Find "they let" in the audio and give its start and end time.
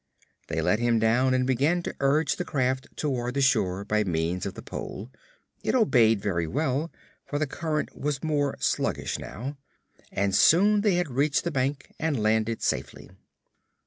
0.47-0.79